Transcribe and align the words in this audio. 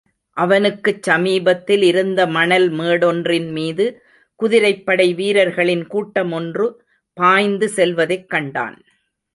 அவனுக்குச் 0.37 1.03
சமீபத்தில் 1.03 1.81
இருந்த 1.81 2.27
மணல் 2.27 2.71
மேடொன்றின் 2.71 3.51
மீது 3.51 3.85
குதிரைப் 4.39 4.83
படைவீரர்களின் 4.87 5.85
கூட்டமொன்று, 5.87 6.67
பாய்ந்து 7.17 7.69
செல்வதைக் 7.69 8.29
கண்டான். 8.29 8.77